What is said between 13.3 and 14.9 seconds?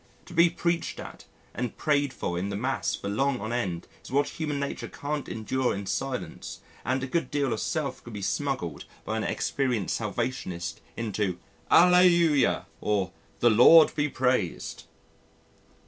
"The Lord be praised."